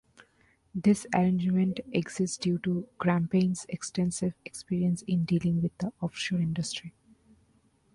[0.73, 6.95] This arrangement exists due to Grampian's extensive experience in dealing with the offshore industry.